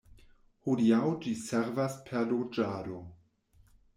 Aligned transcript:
Hodiaŭ 0.67 1.01
ĝi 1.25 1.33
servas 1.41 1.99
por 2.09 2.25
loĝado. 2.31 2.97